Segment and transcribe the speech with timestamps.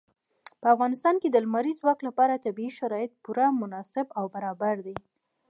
[0.61, 4.95] په افغانستان کې د لمریز ځواک لپاره طبیعي شرایط پوره مناسب او برابر دي.